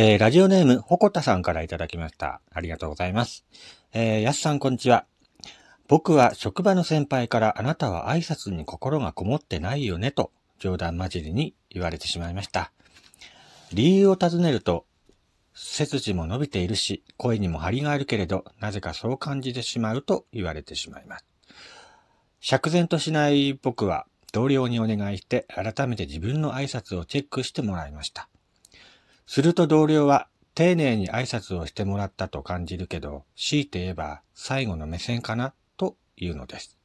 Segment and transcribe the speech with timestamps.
[0.00, 2.40] えー、ラジオネーム、ほこたさんからいただきました。
[2.52, 3.44] ありがとうございます。
[3.92, 5.06] えー、やすさんこんにちは。
[5.88, 10.30] 僕は職場の先輩からあなたは挨拶に心がこもってないよねと
[10.60, 12.70] 冗談交じりに言われてしまいました。
[13.72, 14.86] 理由を尋ねると、
[15.52, 21.24] 背筋も伸びているし、声にも張りがあるけれど、なぜかそう感じてしまうと言われてしまいます。
[22.38, 28.28] 釈然としない僕は同僚にお願いして改めて自分の挨拶をチェックしてもらいました。
[29.28, 36.78] すると同僚は丁寧に挨拶をしてもらったと感じるけど、強いて言えば最後の目線かなというのです。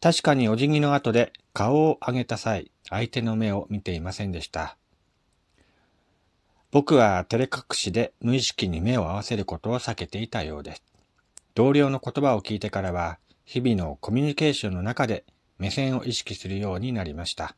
[0.00, 4.76] 確かにお辞儀の後で顔を上げた際、相手の目を見ていませんでした。
[6.70, 10.84] 僕は照れ隠しで無意識に目を合わせることを避けていたようです。
[11.56, 15.24] 同僚の言葉を聞いてからは、日々のコミュニケーションの中で
[15.58, 17.56] 目線を意識するようになりました。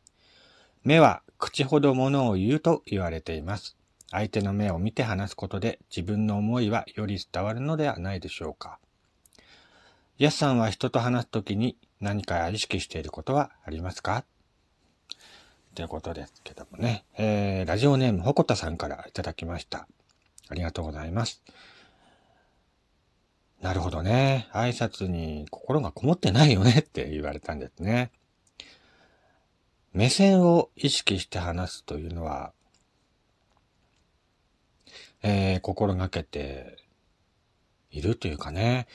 [0.84, 3.76] 目は口ほどものを言うと言われています。
[4.10, 8.78] 相手の目を見て話すことで自分の思いはより伝わるのではないでしょうか。
[10.18, 14.24] やすさんは人と話すときに何か意識していることはありますか？
[15.74, 17.04] ということですけどもね。
[17.18, 19.86] えー、ラジオネームほこたさんからいただきました。
[20.48, 21.42] ありがとうございます。
[23.60, 24.48] なるほどね。
[24.52, 28.10] 挨拶に心がこもってないよねって言われたんですね。
[29.92, 32.52] 目線を意識して話すというのは、
[35.22, 36.76] えー、心がけて
[37.90, 38.86] いるというかね。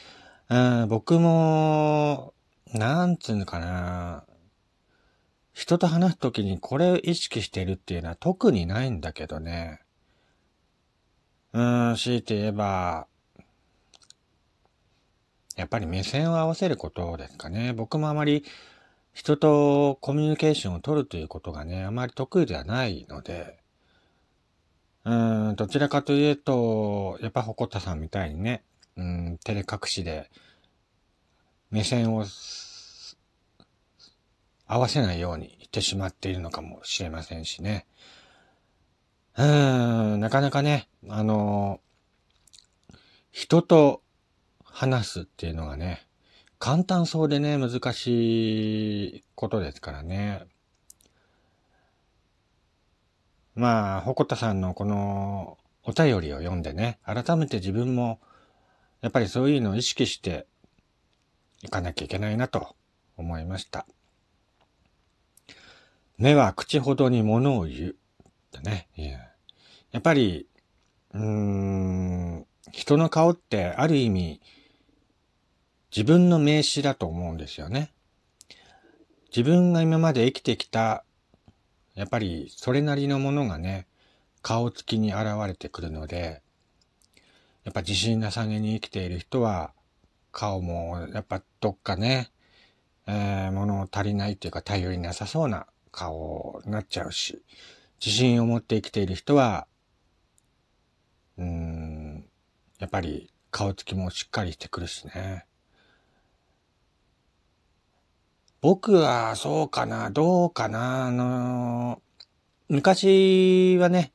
[0.49, 2.33] うん、僕も、
[2.73, 4.25] なんつうのかな。
[5.53, 9.81] 人と話すときにこれを意識してるっていうのは特にないんだけどね。
[11.53, 13.07] うん、強いて言えば、
[15.57, 17.73] やっぱり目線を合わせることですかね。
[17.73, 18.45] 僕もあまり
[19.13, 23.60] 人とコミュニケーションを取るということがね、あまり得意ではないので、
[25.03, 25.13] う
[25.51, 28.63] ん、どちらかというと、やっぱほたさんみたいにね、
[28.95, 30.29] うん、照れ隠しで、
[31.71, 32.25] 目線を
[34.67, 37.87] 合わせないようにしてしまっているのかもしれませんしね。
[39.37, 41.79] うん、なかなかね、あの、
[43.31, 44.03] 人と
[44.63, 46.05] 話すっていうのがね、
[46.59, 50.45] 簡単そうでね、難しいことですからね。
[53.55, 58.19] まあ、ほこたさんのこのお便りを読んでね、改めて自分も、
[59.01, 60.47] やっぱりそういうのを意識して
[61.63, 62.75] いかなきゃいけないなと
[63.17, 63.85] 思いました。
[66.17, 67.95] 目は口ほどに物を言う。
[68.57, 68.87] ってね。
[69.91, 70.47] やっぱり、
[71.13, 74.41] うーん、人の顔ってある意味、
[75.95, 77.91] 自分の名詞だと思うんですよね。
[79.35, 81.03] 自分が今まで生きてきた、
[81.95, 83.87] やっぱりそれなりのものがね、
[84.41, 86.41] 顔つきに現れてくるので、
[87.63, 89.73] やっぱ自信なさげに生きている人は、
[90.31, 92.31] 顔もやっぱどっかね、
[93.07, 97.41] えー、物足りないっていうか頼りなさそうな顔になっちゃうし、
[98.03, 99.67] 自信を持って生きている人は、
[101.37, 102.25] うーん、
[102.79, 105.45] やっぱり顔つきもしっかりしてくるしね。
[108.61, 111.99] 僕はそうかな、どうかな、あの
[112.69, 114.13] 昔はね、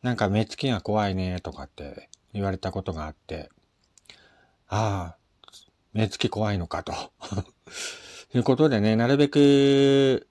[0.00, 3.50] なんか目つきが怖いねとかって言われたことがあって、
[4.68, 5.16] ああ、
[5.92, 6.92] 目つき怖いのかと。
[8.32, 10.28] いうことでね、なるべく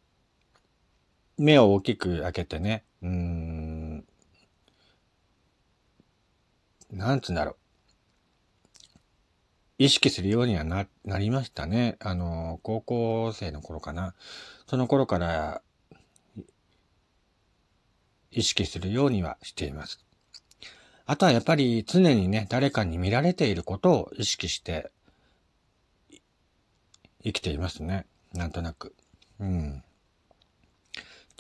[1.38, 4.06] 目を大きく開けてね、うーん、
[6.94, 7.67] なんつうんだろう。
[9.80, 11.98] 意識するようにはな、なりましたね。
[12.00, 14.16] あの、高校生の頃かな。
[14.66, 15.62] その頃から
[18.32, 20.04] 意識するようにはしています。
[21.06, 24.92] あとはやっぱり常にね、誰かに見られていることを意識して
[27.24, 28.06] 生きていますね。
[28.34, 28.96] なんとなく。
[29.40, 29.84] うん。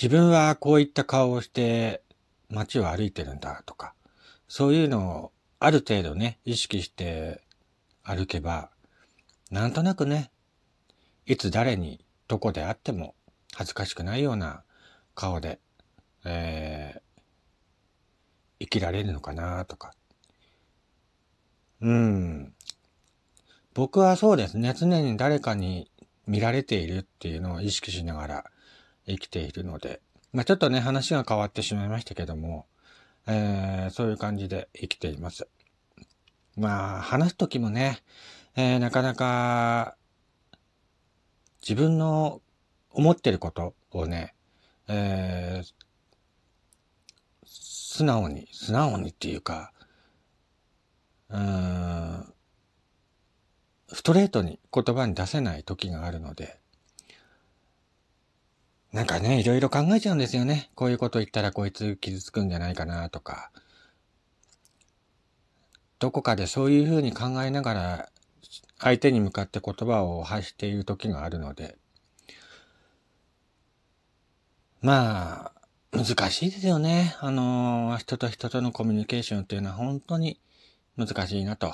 [0.01, 2.03] 自分はこういった顔をして
[2.49, 3.93] 街を歩いてるんだとか、
[4.47, 7.41] そういうのをある程度ね、意識して
[8.07, 8.69] 歩けば、
[9.51, 10.31] なんとなくね、
[11.25, 13.15] いつ誰にどこであっても
[13.53, 14.63] 恥ずかしくないような
[15.13, 15.59] 顔で、
[16.23, 17.01] えー、
[18.61, 19.93] 生きられるのかなとか。
[21.81, 22.53] うん。
[23.73, 25.91] 僕はそうですね、常に誰かに
[26.27, 28.45] 見られているっていうのを意識しながら
[29.05, 29.99] 生きているので、
[30.31, 32.67] まあちょっとね、話が変わってしまいましたけども、
[33.27, 35.49] えー、そういう感じで生きています。
[36.57, 37.99] まあ、話すときもね、
[38.55, 39.95] えー、なかなか、
[41.61, 42.41] 自分の
[42.89, 44.33] 思ってることをね、
[44.87, 45.73] えー、
[47.45, 49.71] 素直に、素直にっていうか、
[51.29, 52.33] うん、
[53.93, 56.59] ストレートに言葉に出せない時があるので、
[58.93, 60.71] なんかね、いろいろ考えちゃうんですよね。
[60.73, 63.51] こういうこと言ったらこいつ傷つくんじゃないかなとか。
[65.99, 68.09] どこかでそういうふうに考えながら
[68.79, 71.77] 相手に向かって言葉を発している時があるので、
[74.81, 75.51] まあ、
[75.91, 77.15] 難しいですよね。
[77.19, 80.39] あの、人と人とのコミュニケーションっていうのは本当に
[80.95, 81.73] 難しいなと、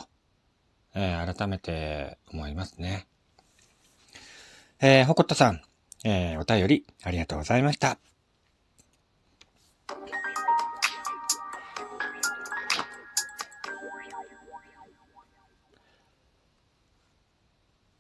[0.95, 3.07] えー、改めて思いますね。
[4.79, 5.61] えー、ほこったさん、
[6.05, 7.97] えー、お便りありがとうございました。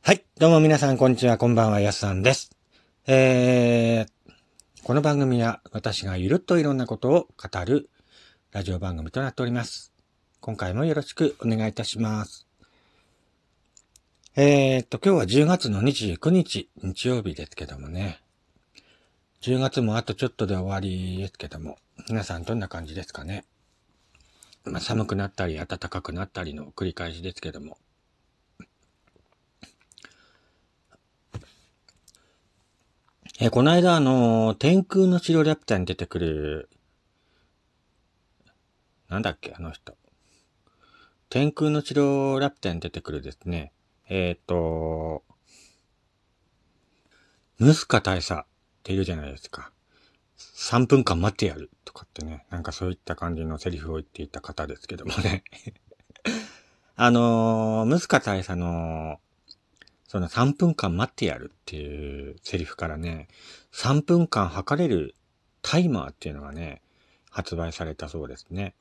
[0.05, 0.25] はい。
[0.37, 1.37] どうも皆さん、こんにちは。
[1.37, 1.79] こんばんは。
[1.79, 2.51] やすさんです。
[3.07, 7.89] えー、この番組は私がゆるっといろんなことを語る
[8.51, 9.93] ラジオ番組となっております。
[10.41, 12.45] 今回もよろしくお願いいたします。
[14.35, 18.19] えー、っと、今日は10月の29日、日曜日ですけどもね。
[19.39, 21.77] 10月もあとちょっとで終わりですけども、
[22.09, 23.45] 皆さんどんな感じですかね。
[24.65, 27.77] まあ、寒くなったり暖かくなったりの繰り返しですけども。
[33.39, 36.69] えこの間あの、天空の城ラピュタに出てくる、
[39.09, 39.97] なんだっけ、あの人。
[41.29, 43.73] 天空の城ラピュタに出てくるですね。
[44.07, 45.23] えっ、ー、と、
[47.57, 48.45] ムスカ大佐っ
[48.83, 49.71] ているじゃないですか。
[50.37, 55.43] 3分間待ってやるとかってね、なんかそういった感じのセリフを言っていた方ですけどもね。
[56.95, 59.19] あのー、ムスカ大佐の
[60.13, 63.29] その3分間待ってやるっていうセリフからね、
[63.71, 65.15] 3分間測れる
[65.63, 66.83] タイマーっていうのがね、
[67.31, 68.75] 発売されたそうですね。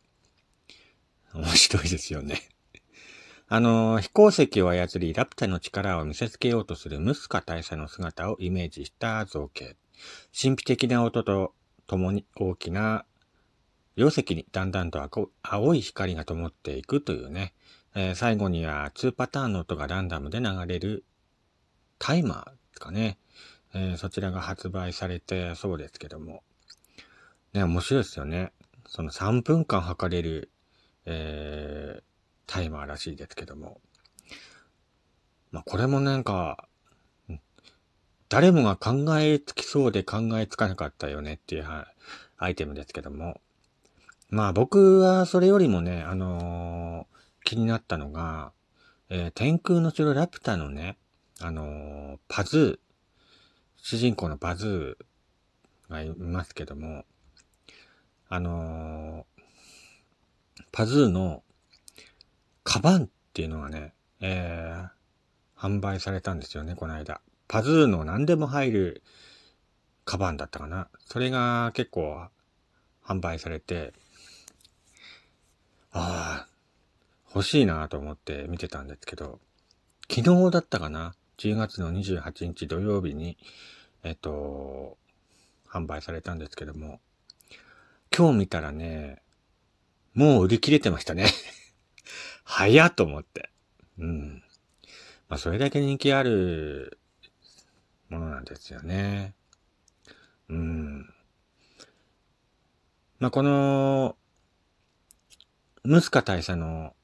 [1.32, 2.42] 面白いですよね。
[3.48, 9.78] あの、飛行石を操り、ラプタの力を見せつけようとするムスカ大佐の姿をイメージした造形。
[10.38, 11.54] 神秘的な音と
[11.86, 13.06] 共に大きな
[13.96, 17.54] 容石にだんだんと青い光が灯っていくというね、
[17.94, 21.06] えー、最後には2パターンの音がランダムで流れる
[22.02, 23.16] タイマーですかね。
[23.74, 26.42] えー、そちらが発売されてそうですけども。
[27.52, 28.52] ね、面白いですよね。
[28.88, 30.50] その3分間測れる、
[31.06, 32.02] えー、
[32.48, 33.80] タイマーらしいですけども。
[35.52, 36.66] まあ、これもなんか、
[38.28, 41.66] 誰もが考えつきそうで考えつかなかったよねっていう
[42.36, 43.40] アイテムですけども。
[44.28, 48.52] まあ僕はそれよりもね、あのー、気になったのが、
[49.08, 50.96] えー、天空の城ラピュタのね、
[51.40, 52.92] あの、パズー、
[53.76, 57.04] 主人公のパズーがいますけども、
[58.28, 59.26] あの、
[60.70, 61.42] パズーの
[62.64, 64.88] カバンっていうのがね、えー、
[65.58, 67.20] 販売されたんですよね、この間。
[67.48, 69.02] パズーの何でも入る
[70.04, 70.88] カバンだったかな。
[71.06, 72.28] それが結構
[73.04, 73.92] 販売されて、
[75.92, 76.48] ああ、
[77.34, 79.40] 欲しいなと思って見てたんですけど、
[80.10, 83.36] 昨日だったかな10月の28日土曜日に、
[84.04, 84.96] えっと、
[85.68, 87.00] 販売されたんですけども、
[88.16, 89.20] 今日見たらね、
[90.14, 91.26] もう売り切れてましたね
[92.44, 93.50] 早っと思って。
[93.98, 94.44] うん。
[95.28, 97.00] まあ、それだけ人気ある
[98.08, 99.34] ものなんですよね。
[100.48, 101.12] うん。
[103.18, 104.16] まあ、この、
[105.82, 106.94] ムスカ大佐の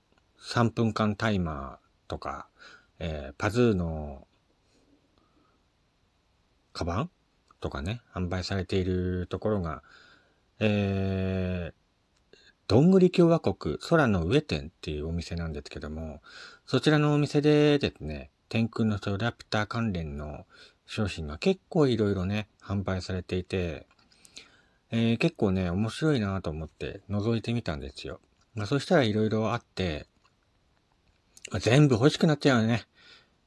[0.41, 2.47] 3分間タイマーとか、
[3.01, 4.28] えー、パズーの
[6.73, 7.11] カバン？
[7.61, 9.83] とかね、販売されているところが、
[10.61, 12.37] えー、
[12.69, 16.21] どんぐり共和国空の上店っていうお店なんですけども、
[16.67, 20.47] そちらのお店でですね、天空のソラピュタ関連の
[20.87, 23.87] 商品が結構いろいろね、販売されていて、
[24.91, 28.21] えー、結構ね、面白いなと思って覗いてみたんですよ。
[28.55, 30.07] まあ、そしたらいろいろあって、
[31.51, 32.85] まあ、全部欲しくなっちゃうよね。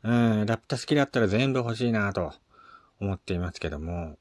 [0.04, 2.34] うん、ラピュタ好きだったら全部欲しいなと
[3.02, 4.18] 思っていますけども、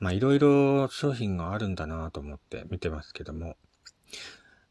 [0.00, 3.56] まあいろいろ商品があるんだなと思って見てますけども、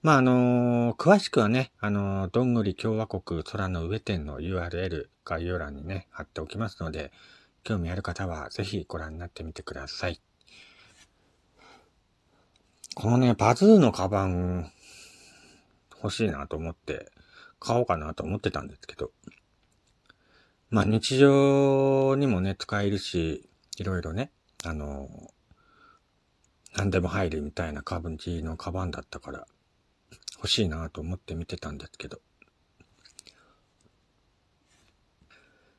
[0.02, 7.12] まああのー、詳しくはね、あのー、どんぐり共和国空の上店の URL 概要欄にね、貼っておきますので、
[7.64, 10.22] 興味ある方はぜひご覧になってみてください。
[12.96, 14.72] このね、パズーのカバン
[16.02, 17.12] 欲しいなと思って
[17.60, 19.12] 買おうかなと思ってたんですけど、
[20.70, 24.32] まあ日常にもね、使えるし、いろいろね、
[24.66, 25.10] あの、
[26.76, 29.48] 何でも入るみたいな感じのカバンだったから、
[30.36, 32.20] 欲しいなと思って見てたんですけど。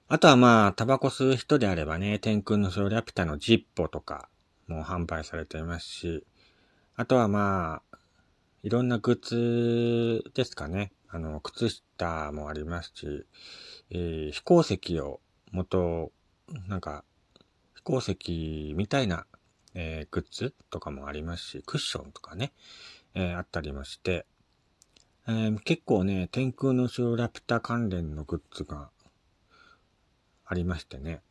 [0.09, 4.30] あとはまあ、タバコ吸う人であればね、天空のソーラピュタのジッポとか
[4.66, 6.25] も販売されていますし、
[6.97, 7.99] あとはまあ、
[8.62, 10.92] いろんなグッズですかね。
[11.10, 13.26] あの、靴下もありますし、
[13.90, 15.20] えー飛行石を
[15.52, 16.12] 元、
[16.68, 17.04] なんか、
[17.74, 19.26] 飛行石みたいな、
[19.74, 22.52] えーグッズとかもありますし、クッションとかね、
[23.14, 24.26] えーあったりもして、
[25.26, 28.90] えー結構ね、天空の城ラピュタ関連のグッズが
[30.44, 31.22] ありましてね。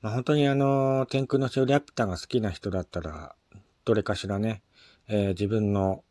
[0.00, 3.34] まあ、本当にあの、天空の城ラピュタが好きな人だったら、
[3.84, 4.62] どれかしらね、
[5.08, 6.04] えー自分の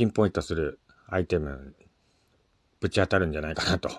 [0.00, 1.74] ピンポイントするアイテム、
[2.80, 3.90] ぶち当たるんじゃないかなと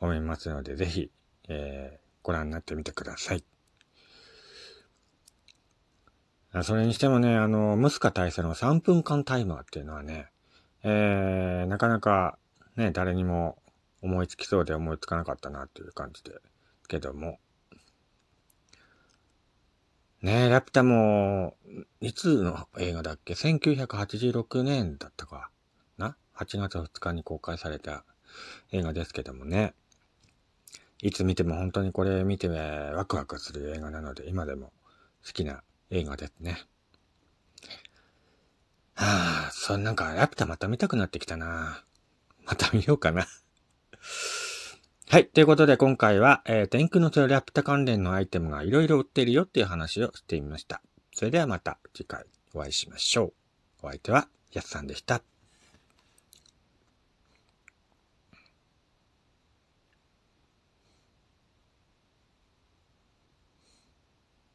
[0.00, 1.10] 思いますので、ぜひ、
[1.48, 3.44] えーご覧になってみてください。
[6.62, 10.30] それにしてもね、あの、ムスカ大佐の3分間タイマーっていうのはね、
[10.84, 12.38] えー、なかなか
[12.76, 13.58] ね、誰にも
[14.00, 16.30] 思いつきそうで思いつかなかったなっていう感じで、
[16.88, 17.38] けども。
[20.24, 21.54] ねえ、ラピュタも、
[22.00, 25.50] いつの映画だっけ ?1986 年だったか
[25.98, 28.06] な ?8 月2日に公開された
[28.72, 29.74] 映画ですけどもね。
[31.02, 34.72] いつ見ても本当にこれ見てワクワクする映画なので、今でも
[35.26, 36.56] 好きな映画ですね。
[38.94, 41.84] はあ、そんなんか、ラピュタまた見たくなってきたな。
[42.46, 43.26] また見ようかな。
[45.14, 45.28] はい。
[45.28, 50.82] ということで今回は、えー、天空のトラピタ関連のアイテムがいろいろ売ってるよっていう話をしてみました。
[51.12, 53.32] それではまた次回お会いしましょう。
[53.84, 55.22] お相手は、やすさんでした。